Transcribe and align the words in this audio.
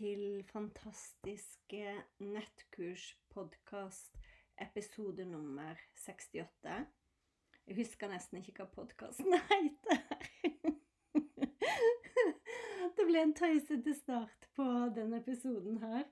til 0.00 0.44
fantastiske 0.52 2.02
nettkurs-podkast, 2.18 4.16
episode 4.60 5.24
nummer 5.24 5.74
68. 5.94 6.46
Jeg 7.66 7.76
husker 7.76 8.08
nesten 8.08 8.38
ikke 8.40 8.54
hva 8.62 8.66
podkasten 8.72 9.36
heter. 9.50 9.98
Det 12.96 13.04
ble 13.10 13.20
en 13.20 13.36
tøysete 13.36 13.94
start 13.98 14.48
på 14.56 14.64
denne 14.96 15.20
episoden 15.20 15.76
her. 15.84 16.08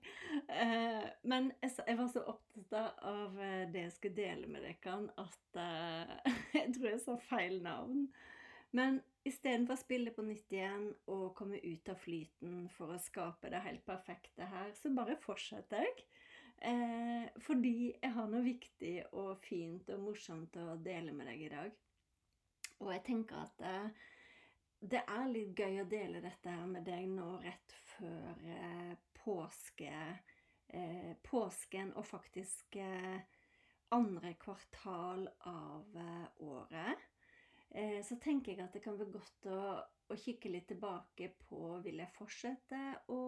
Eh, 0.53 1.09
men 1.23 1.53
jeg 1.63 1.97
var 1.97 2.13
så 2.13 2.27
opptatt 2.35 3.01
av 3.09 3.41
eh, 3.41 3.65
det 3.73 3.87
jeg 3.87 3.95
skulle 3.97 4.21
dele 4.21 4.53
med 4.53 4.69
dere, 4.69 5.01
at 5.17 5.63
eh, 5.65 6.35
jeg 6.61 6.77
tror 6.77 6.93
jeg 6.93 7.05
sa 7.07 7.17
feil 7.31 7.63
navn. 7.65 8.11
Men 8.77 9.01
istedenfor 9.29 9.77
å 9.77 9.81
spille 9.81 10.13
på 10.13 10.25
nytt 10.27 10.53
igjen 10.53 10.91
og 11.09 11.33
komme 11.39 11.61
ut 11.63 11.89
av 11.89 12.01
flyten 12.03 12.67
for 12.75 12.93
å 12.93 13.01
skape 13.01 13.51
det 13.53 13.63
helt 13.65 13.85
perfekte 13.87 14.49
her, 14.49 14.73
så 14.77 14.93
bare 14.95 15.17
fortsetter 15.23 15.87
jeg. 15.87 16.05
Eh, 16.69 17.29
fordi 17.45 17.93
jeg 17.93 18.13
har 18.17 18.31
noe 18.31 18.43
viktig 18.43 18.95
og 19.15 19.39
fint 19.45 19.91
og 19.95 20.03
morsomt 20.09 20.57
å 20.59 20.75
dele 20.83 21.15
med 21.15 21.31
deg 21.31 21.45
i 21.47 21.51
dag. 21.53 21.77
Og 22.83 22.93
jeg 22.93 23.05
tenker 23.07 23.45
at 23.45 23.63
eh, 23.67 24.09
det 24.79 25.03
er 25.07 25.31
litt 25.31 25.59
gøy 25.59 25.81
å 25.83 25.91
dele 25.91 26.23
dette 26.23 26.53
her 26.55 26.67
med 26.71 26.85
deg 26.87 27.07
nå 27.11 27.31
rett 27.43 27.77
før 27.95 28.43
eh, 28.55 28.93
påske. 29.23 29.95
Eh, 30.69 31.15
påsken 31.25 31.95
og 31.97 32.05
faktisk 32.05 32.77
eh, 32.77 33.21
andre 33.97 34.35
kvartal 34.43 35.25
av 35.49 35.97
eh, 35.97 36.27
året. 36.45 37.07
Eh, 37.71 38.01
så 38.05 38.17
tenker 38.17 38.55
jeg 38.55 38.65
at 38.65 38.77
det 38.77 38.83
kan 38.85 38.97
være 38.97 39.13
godt 39.13 39.49
å, 39.53 39.63
å 40.09 40.17
kikke 40.17 40.53
litt 40.53 40.71
tilbake 40.71 41.29
på 41.49 41.75
Vil 41.85 42.01
jeg 42.01 42.15
fortsette 42.17 42.79
å 43.13 43.23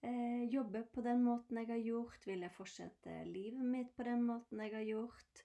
eh, 0.00 0.44
jobbe 0.48 0.86
på 0.92 1.04
den 1.04 1.20
måten 1.26 1.60
jeg 1.60 1.68
har 1.68 1.82
gjort? 1.82 2.24
Vil 2.28 2.46
jeg 2.46 2.56
fortsette 2.56 3.18
livet 3.28 3.66
mitt 3.74 3.92
på 3.96 4.06
den 4.08 4.24
måten 4.28 4.62
jeg 4.64 4.72
har 4.76 4.86
gjort? 4.88 5.44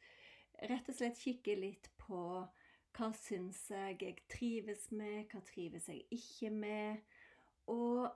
Rett 0.71 0.87
og 0.89 0.97
slett 0.97 1.19
kikke 1.19 1.57
litt 1.59 1.91
på 1.99 2.21
hva 2.97 3.11
syns 3.13 3.59
jeg 3.69 3.99
jeg 4.01 4.21
trives 4.31 4.87
med, 4.95 5.27
hva 5.29 5.43
trives 5.45 5.89
jeg 5.91 6.07
ikke 6.15 6.49
med? 6.49 7.03
Og 7.69 8.07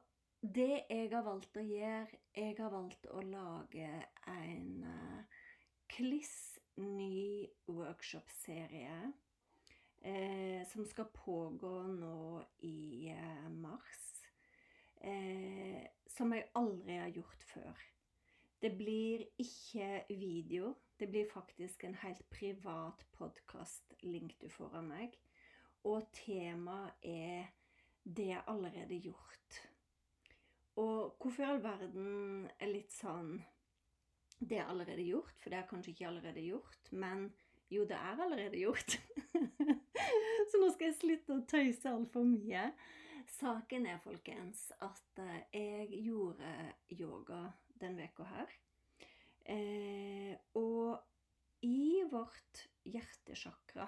det 0.42 0.88
jeg 0.88 1.12
har 1.12 1.26
valgt 1.28 1.60
å 1.60 1.62
gjøre 1.62 2.18
Jeg 2.34 2.56
har 2.58 2.72
valgt 2.74 3.06
å 3.14 3.20
lage 3.22 3.90
en 4.32 4.88
uh, 4.88 5.42
kliss 5.92 6.58
ny 6.80 7.46
workshop-serie 7.68 9.12
eh, 10.02 10.68
som 10.68 10.86
skal 10.86 11.10
pågå 11.14 11.74
nå 11.96 12.44
i 12.68 13.10
eh, 13.14 13.50
mars. 13.50 14.04
Eh, 15.02 15.88
som 16.08 16.34
jeg 16.36 16.50
aldri 16.58 17.00
har 17.02 17.14
gjort 17.16 17.44
før. 17.54 17.88
Det 18.62 18.76
blir 18.78 19.26
ikke 19.42 20.04
video. 20.10 20.76
Det 21.00 21.08
blir 21.10 21.30
faktisk 21.32 21.84
en 21.84 21.96
helt 22.04 22.22
privat 22.30 23.06
podkast-link 23.18 24.36
du 24.42 24.50
får 24.54 24.78
av 24.78 24.86
meg. 24.86 25.18
Og 25.84 26.06
temaet 26.14 26.94
er 27.02 27.50
'Det 28.04 28.32
er 28.32 28.44
allerede 28.48 29.02
gjort'. 29.02 29.68
Og 30.76 31.16
hvorfor 31.20 31.44
i 31.44 31.46
all 31.46 31.64
verden 31.64 32.50
er 32.60 32.68
litt 32.68 32.92
sånn 32.92 33.44
Det 34.42 34.58
er 34.58 34.66
allerede 34.66 35.04
gjort, 35.06 35.36
for 35.40 35.50
det 35.50 35.60
er 35.60 35.68
kanskje 35.70 35.92
ikke 35.92 36.08
allerede 36.08 36.42
gjort, 36.42 36.92
men 36.92 37.28
jo, 37.72 37.86
det 37.88 37.98
er 37.98 38.20
allerede 38.20 38.60
gjort. 38.60 38.98
Så 40.52 40.60
nå 40.60 40.72
skal 40.74 40.90
jeg 40.90 40.98
slutte 40.98 41.38
å 41.38 41.46
tøyse 41.48 41.92
altfor 41.92 42.26
mye. 42.28 42.66
Saken 43.32 43.88
er, 43.88 44.02
folkens, 44.04 44.68
at 44.84 45.22
eh, 45.24 45.46
jeg 45.56 46.02
gjorde 46.04 46.52
yoga 46.98 47.46
den 47.82 47.96
veka 48.00 48.28
her. 48.28 48.52
Eh, 49.52 50.36
og 50.60 51.00
i 51.66 52.04
vårt 52.12 52.66
hjertesjakra, 52.84 53.88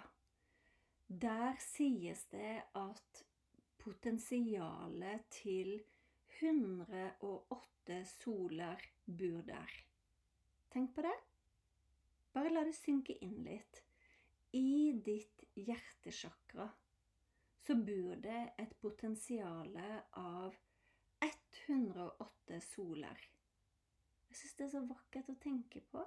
der 1.07 1.59
sies 1.61 2.23
det 2.31 2.61
at 2.79 3.23
potensialet 3.83 5.27
til 5.33 5.75
108 6.39 7.99
soler 8.15 8.87
bor 9.05 9.43
der. 9.45 9.77
Tenk 10.73 10.95
på 10.95 11.03
det. 11.05 11.17
Bare 12.33 12.53
la 12.53 12.63
det 12.65 12.75
synke 12.77 13.15
inn 13.25 13.43
litt. 13.45 13.83
I 14.53 14.93
ditt 15.05 15.43
hjertesjakra 15.57 16.67
så 17.63 17.75
bor 17.79 18.17
det 18.21 18.41
et 18.59 18.73
potensial 18.81 19.77
av 20.19 20.55
108 21.23 22.59
soler. 22.65 23.21
Jeg 24.29 24.39
syns 24.39 24.57
det 24.57 24.65
er 24.65 24.73
så 24.73 24.81
vakkert 24.89 25.29
å 25.29 25.39
tenke 25.41 25.81
på. 25.93 26.03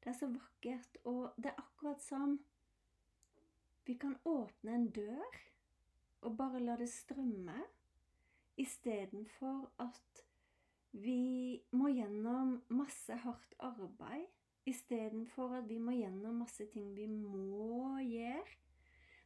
Det 0.00 0.12
er 0.12 0.18
så 0.18 0.28
vakkert, 0.28 0.98
og 1.08 1.32
det 1.40 1.50
er 1.50 1.62
akkurat 1.62 2.02
som 2.04 2.36
vi 3.84 3.96
kan 4.00 4.14
åpne 4.28 4.76
en 4.76 4.86
dør 4.92 5.40
og 6.24 6.36
bare 6.36 6.60
la 6.60 6.76
det 6.80 6.88
strømme, 6.88 7.56
istedenfor 8.56 9.66
at 9.82 10.22
vi 10.92 11.58
må 11.74 11.90
gjennom 11.90 12.54
masse 12.72 13.16
hardt 13.24 13.56
arbeid 13.58 14.28
Istedenfor 14.66 15.58
at 15.58 15.68
vi 15.68 15.78
må 15.78 15.92
gjennom 15.92 16.40
masse 16.40 16.66
ting 16.72 16.94
vi 16.96 17.06
må 17.06 17.98
gjøre. 18.00 18.60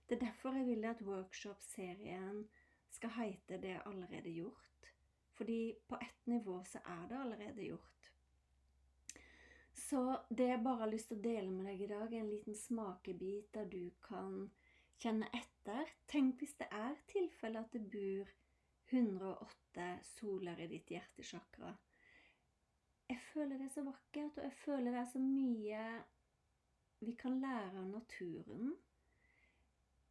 Det 0.09 0.17
er 0.17 0.25
derfor 0.25 0.57
jeg 0.57 0.67
vil 0.67 0.85
at 0.89 1.03
workshop-serien 1.05 2.49
skal 2.91 3.11
heite 3.11 3.59
'Det 3.59 3.71
er 3.71 3.87
allerede 3.87 4.31
gjort'. 4.35 4.93
Fordi 5.35 5.75
på 5.89 5.99
ett 6.03 6.27
nivå 6.27 6.65
så 6.65 6.79
er 6.85 7.07
det 7.09 7.21
allerede 7.21 7.63
gjort. 7.63 8.13
Så 9.73 10.19
det 10.29 10.49
jeg 10.49 10.65
bare 10.65 10.77
har 10.77 10.91
lyst 10.91 11.09
til 11.09 11.19
å 11.19 11.23
dele 11.23 11.51
med 11.51 11.67
deg 11.67 11.81
i 11.81 11.87
dag, 11.87 12.13
er 12.13 12.21
en 12.21 12.31
liten 12.31 12.55
smakebit 12.55 13.55
der 13.55 13.65
du 13.65 13.91
kan 14.03 14.51
kjenne 14.99 15.29
etter. 15.33 15.85
Tenk 16.09 16.39
hvis 16.39 16.57
det 16.59 16.67
er 16.71 16.99
tilfelle 17.07 17.59
at 17.59 17.73
det 17.73 17.85
bor 17.91 18.33
108 18.91 19.87
soler 20.03 20.59
i 20.59 20.67
ditt 20.67 20.91
hjertesjakra 20.91 21.77
jeg 23.09 23.19
føler 23.33 23.57
det 23.57 23.67
er 23.69 23.75
så 23.75 23.85
vakkert, 23.87 24.37
og 24.39 24.45
jeg 24.45 24.53
føler 24.53 24.93
det 24.93 25.01
er 25.01 25.11
så 25.13 25.23
mye 25.23 25.85
vi 27.01 27.15
kan 27.15 27.41
lære 27.41 27.79
av 27.79 27.89
naturen. 27.89 28.75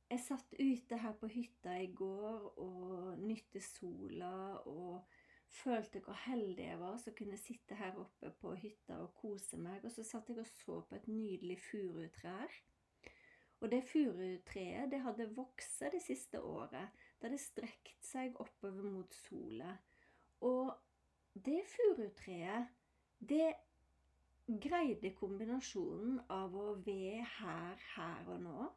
Jeg 0.07 0.23
satt 0.23 0.53
ute 0.55 0.97
her 1.03 1.15
på 1.19 1.27
hytta 1.27 1.73
i 1.83 1.89
går 1.91 2.45
og 2.63 3.19
nytte 3.19 3.59
sola 3.59 4.31
og 4.63 5.03
følte 5.51 5.99
hvor 6.03 6.15
heldig 6.23 6.63
jeg 6.63 6.79
var 6.79 6.95
som 7.01 7.15
kunne 7.17 7.39
sitte 7.39 7.75
her 7.75 7.99
oppe 7.99 8.31
på 8.39 8.53
hytta 8.55 9.01
og 9.03 9.13
kose 9.19 9.59
meg. 9.59 9.83
Og 9.83 9.91
så 9.91 10.05
satt 10.07 10.31
jeg 10.31 10.39
og 10.39 10.47
så 10.47 10.79
på 10.87 10.95
et 10.95 11.11
nydelig 11.11 11.59
furutre 11.59 12.37
her. 12.39 12.57
Og 13.59 13.71
det 13.73 13.83
furutreet 13.89 14.91
det 14.93 15.03
hadde 15.03 15.27
vokst 15.35 15.83
det 15.91 16.01
siste 16.05 16.39
året. 16.39 16.95
Det 17.17 17.27
hadde 17.27 17.41
strekt 17.41 18.05
seg 18.05 18.39
oppover 18.39 18.87
mot 18.87 19.19
sola. 19.27 19.75
Og 20.47 20.71
det 21.33 21.65
furutreet 21.73 22.71
det 23.19 23.53
greide 24.47 25.11
kombinasjonen 25.17 26.21
av 26.31 26.55
å 26.55 26.75
være 26.85 27.23
her, 27.37 27.87
her 27.95 28.29
og 28.31 28.43
nå. 28.43 28.67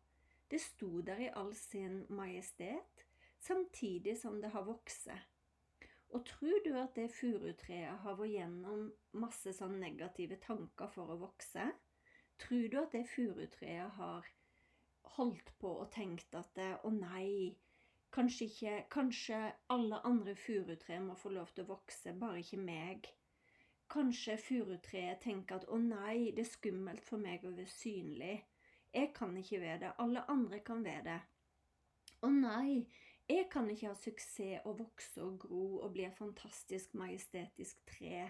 Det 0.51 0.59
sto 0.59 1.01
der 1.07 1.21
i 1.27 1.35
all 1.39 1.53
sin 1.55 2.03
majestet, 2.11 3.05
samtidig 3.39 4.17
som 4.19 4.41
det 4.43 4.51
har 4.51 4.67
vokst. 4.67 5.13
Og 6.11 6.25
tror 6.27 6.59
du 6.65 6.73
at 6.75 6.97
det 6.99 7.07
furutreet 7.15 8.03
har 8.03 8.17
vært 8.19 8.35
gjennom 8.35 8.89
masse 9.23 9.53
sånn 9.55 9.79
negative 9.79 10.41
tanker 10.43 10.91
for 10.91 11.15
å 11.15 11.21
vokse? 11.21 11.69
Tror 12.41 12.67
du 12.73 12.77
at 12.81 12.97
det 12.97 13.05
furutreet 13.13 13.95
har 13.95 14.27
holdt 15.15 15.53
på 15.63 15.71
og 15.85 15.91
tenkt 15.95 16.35
at 16.35 16.59
å 16.83 16.91
nei, 16.95 17.55
kanskje 18.11 18.49
ikke 18.51 18.77
Kanskje 18.91 19.39
alle 19.71 20.01
andre 20.09 20.35
furutre 20.35 20.99
må 21.05 21.15
få 21.15 21.31
lov 21.37 21.55
til 21.55 21.69
å 21.69 21.77
vokse, 21.77 22.17
bare 22.19 22.43
ikke 22.43 22.59
meg. 22.59 23.07
Kanskje 23.91 24.37
furutreet 24.39 25.19
tenker 25.25 25.59
at 25.59 25.67
å 25.67 25.79
nei, 25.83 26.31
det 26.35 26.45
er 26.45 26.53
skummelt 26.53 27.03
for 27.03 27.19
meg 27.19 27.43
å 27.43 27.51
være 27.57 27.73
synlig. 27.73 28.37
Jeg 28.95 29.11
kan 29.17 29.35
ikke 29.39 29.59
være 29.63 29.81
det, 29.83 29.91
alle 30.03 30.23
andre 30.31 30.61
kan 30.67 30.85
være 30.85 31.03
det. 31.09 31.19
Å 32.23 32.31
nei, 32.31 32.85
jeg 33.31 33.49
kan 33.51 33.67
ikke 33.71 33.91
ha 33.91 33.97
suksess 33.99 34.67
og 34.67 34.79
vokse 34.81 35.23
og 35.25 35.41
gro 35.43 35.65
og 35.81 35.93
bli 35.95 36.07
et 36.07 36.19
fantastisk 36.19 36.95
majestetisk 36.99 37.83
tre. 37.91 38.29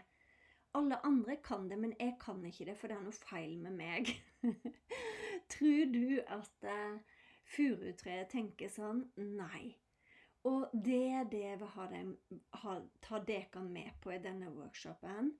Alle 0.76 1.00
andre 1.06 1.36
kan 1.44 1.68
det, 1.68 1.78
men 1.78 1.94
jeg 1.98 2.16
kan 2.20 2.44
ikke 2.44 2.64
det, 2.68 2.76
for 2.78 2.88
det 2.88 2.96
er 2.96 3.04
noe 3.04 3.20
feil 3.20 3.56
med 3.58 3.76
meg. 3.76 4.10
Tror 5.52 5.92
du 5.92 6.20
at 6.20 6.68
uh, 6.68 7.20
furutreet 7.56 8.30
tenker 8.32 8.70
sånn? 8.70 9.06
Nei. 9.18 9.74
Og 10.48 10.70
det 10.72 11.00
er 11.18 11.26
det 11.32 11.56
vi 11.60 11.70
har, 11.74 11.90
dem, 11.92 12.12
har 12.62 12.84
ta 13.04 13.18
dere 13.28 13.64
med 13.64 13.90
på 14.00 14.14
i 14.14 14.20
denne 14.22 14.52
workshopen. 14.54 15.34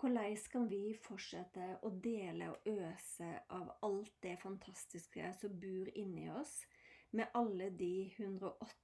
Hvordan 0.00 0.36
kan 0.52 0.68
vi 0.68 0.94
fortsette 1.00 1.66
å 1.82 1.90
dele 2.02 2.50
og 2.52 2.68
øse 2.68 3.30
av 3.54 3.70
alt 3.86 4.16
det 4.22 4.36
fantastiske 4.42 5.32
som 5.40 5.60
bor 5.60 5.90
inni 5.94 6.26
oss, 6.30 6.64
med 7.14 7.30
alle 7.34 7.70
de 7.70 8.10
180 8.18 8.74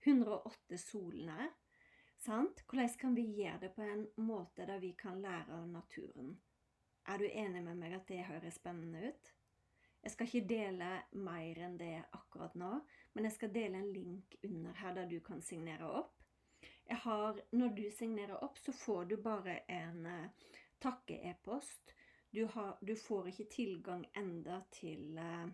108 0.00 0.78
solene. 0.78 1.50
Sant? 2.16 2.62
Hvordan 2.68 2.88
kan 3.00 3.16
vi 3.16 3.24
gjøre 3.40 3.58
det 3.64 3.72
på 3.74 3.82
en 3.82 4.06
måte 4.16 4.66
der 4.68 4.80
vi 4.80 4.92
kan 4.98 5.20
lære 5.22 5.56
av 5.56 5.68
naturen? 5.68 6.34
Er 7.08 7.18
du 7.18 7.26
enig 7.26 7.62
med 7.64 7.78
meg 7.80 7.96
at 7.96 8.08
det 8.08 8.26
høres 8.28 8.60
spennende 8.60 9.08
ut? 9.08 9.32
Jeg 10.02 10.12
skal 10.12 10.28
ikke 10.28 10.48
dele 10.48 10.90
mer 11.12 11.58
enn 11.60 11.76
det 11.80 11.96
akkurat 12.16 12.54
nå, 12.56 12.70
men 13.12 13.26
jeg 13.26 13.36
skal 13.36 13.52
dele 13.52 13.80
en 13.80 13.92
link 13.92 14.36
under 14.44 14.76
her 14.80 14.94
der 14.96 15.08
du 15.10 15.18
kan 15.24 15.42
signere 15.44 15.88
opp. 16.00 16.14
Har, 16.90 17.40
når 17.50 17.68
du 17.76 17.84
signerer 17.94 18.44
opp, 18.44 18.58
så 18.58 18.72
får 18.72 19.04
du 19.04 19.16
bare 19.22 19.60
en 19.70 20.06
uh, 20.06 20.48
takke-e-post. 20.82 21.94
Du, 22.30 22.48
du, 22.80 22.94
får 22.96 23.30
ikke 23.30 23.46
tilgang 23.50 24.06
enda 24.18 24.60
til 24.74 25.18
uh, 25.18 25.46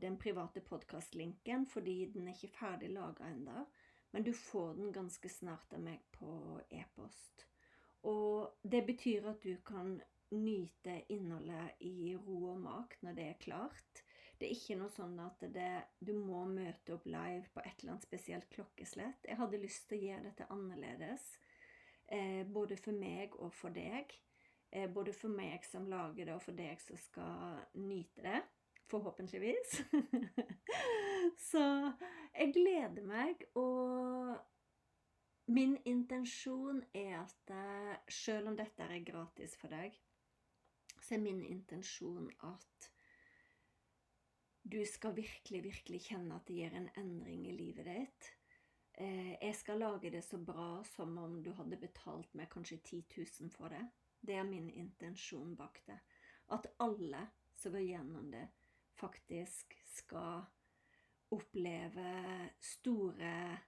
den 0.00 0.18
private 0.18 0.62
podkastlinken 0.62 1.66
fordi 1.66 1.96
den 2.14 2.28
er 2.28 2.36
ikke 2.36 2.54
ferdig 2.54 2.92
laga 2.94 3.26
enda, 3.30 3.64
Men 4.10 4.22
du 4.22 4.32
får 4.32 4.74
den 4.74 4.92
ganske 4.92 5.28
snart 5.28 5.72
av 5.74 5.80
meg 5.82 6.02
på 6.14 6.60
e-post. 6.70 7.46
Og 8.06 8.60
det 8.62 8.84
betyr 8.86 9.26
at 9.26 9.42
du 9.42 9.56
kan 9.66 9.96
nyte 10.30 11.00
innholdet 11.08 11.82
i 11.82 12.14
ro 12.14 12.52
og 12.52 12.60
mak 12.60 12.94
når 13.02 13.16
det 13.18 13.24
er 13.28 13.40
klart. 13.40 14.03
Det 14.44 14.50
er 14.50 14.58
ikke 14.58 14.74
noe 14.76 14.92
sånn 14.92 15.14
at 15.24 15.44
det, 15.54 15.68
du 16.04 16.10
må 16.12 16.42
møte 16.44 16.92
opp 16.92 17.06
live 17.08 17.46
på 17.54 17.62
et 17.62 17.78
eller 17.78 17.94
annet 17.94 18.04
spesielt 18.04 18.50
klokkeslett. 18.52 19.24
Jeg 19.24 19.38
hadde 19.38 19.60
lyst 19.62 19.86
til 19.88 19.96
å 19.96 20.04
gjøre 20.04 20.24
dette 20.26 20.48
annerledes. 20.52 21.22
Eh, 22.12 22.42
både 22.52 22.76
for 22.76 22.92
meg 22.92 23.32
og 23.40 23.54
for 23.56 23.72
deg. 23.72 24.12
Eh, 24.68 24.84
både 24.92 25.14
for 25.16 25.32
meg 25.32 25.64
som 25.64 25.88
lager 25.88 26.28
det, 26.28 26.36
og 26.36 26.44
for 26.44 26.60
deg 26.60 26.76
som 26.84 27.00
skal 27.00 27.56
nyte 27.86 28.20
det. 28.26 28.42
Forhåpentligvis. 28.92 29.78
Så 31.48 31.64
jeg 32.34 32.52
gleder 32.52 33.08
meg, 33.08 33.46
og 33.56 34.36
min 35.56 35.78
intensjon 35.88 36.84
er 36.92 37.22
at 37.22 37.56
eh, 37.56 37.94
selv 38.12 38.52
om 38.52 38.60
dette 38.60 38.92
er 38.92 39.08
gratis 39.08 39.56
for 39.56 39.72
deg, 39.72 39.96
så 41.00 41.16
er 41.16 41.24
min 41.24 41.40
intensjon 41.48 42.28
at 42.44 42.93
du 44.64 44.80
skal 44.88 45.12
virkelig, 45.16 45.60
virkelig 45.64 46.00
kjenne 46.08 46.38
at 46.38 46.48
det 46.48 46.56
gir 46.56 46.74
en 46.74 46.88
endring 46.96 47.44
i 47.48 47.52
livet 47.52 47.84
ditt. 47.84 48.28
Eh, 48.96 49.34
jeg 49.36 49.54
skal 49.58 49.82
lage 49.82 50.10
det 50.10 50.22
så 50.24 50.38
bra 50.40 50.78
som 50.94 51.18
om 51.20 51.40
du 51.44 51.50
hadde 51.58 51.76
betalt 51.80 52.32
meg 52.38 52.48
kanskje 52.52 52.78
10 52.80 53.02
000 53.44 53.52
for 53.52 53.74
det. 53.74 53.82
Det 54.24 54.38
er 54.40 54.46
min 54.48 54.70
intensjon 54.70 55.52
bak 55.58 55.82
det. 55.86 55.98
At 56.48 56.68
alle 56.80 57.26
som 57.60 57.74
går 57.74 57.84
gjennom 57.84 58.30
det, 58.32 58.46
faktisk 58.96 59.74
skal 59.90 60.46
oppleve 61.34 62.12
store, 62.62 63.58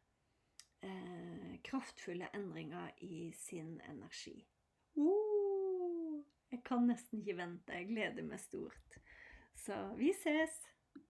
eh, 0.81 1.57
kraftfulle 1.65 2.31
endringer 2.33 2.95
i 3.05 3.33
sin 3.37 3.81
energi. 3.91 4.39
Uh, 4.97 6.23
jeg 6.49 6.63
kan 6.65 6.87
nesten 6.89 7.21
ikke 7.21 7.37
vente. 7.37 7.75
Jeg 7.75 7.91
gleder 7.91 8.25
meg 8.25 8.41
stort. 8.41 8.97
Så 9.57 9.77
vi 9.99 10.15
ses! 10.17 10.76